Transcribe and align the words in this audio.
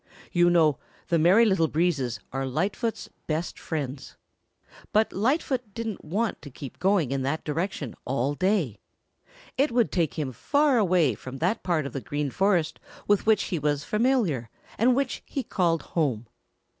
You 0.31 0.49
know 0.49 0.79
the 1.09 1.19
Merry 1.19 1.45
Little 1.45 1.67
Breezes 1.67 2.19
are 2.33 2.47
Lightfoot's 2.47 3.07
best 3.27 3.59
friends. 3.59 4.17
But 4.91 5.13
Lightfoot 5.13 5.75
didn't 5.75 6.03
want 6.03 6.41
to 6.41 6.49
keep 6.49 6.79
going 6.79 7.11
in 7.11 7.21
that 7.21 7.43
direction 7.43 7.93
all 8.03 8.33
day. 8.33 8.79
It 9.59 9.71
would 9.71 9.91
take 9.91 10.15
him 10.15 10.31
far 10.31 10.79
away 10.79 11.13
from 11.13 11.37
that 11.37 11.61
part 11.61 11.85
of 11.85 11.93
the 11.93 12.01
Green 12.01 12.31
Forest 12.31 12.79
with 13.07 13.27
which 13.27 13.43
he 13.43 13.59
was 13.59 13.83
familiar 13.83 14.49
and 14.75 14.95
which 14.95 15.21
he 15.27 15.43
called 15.43 15.83
home. 15.83 16.25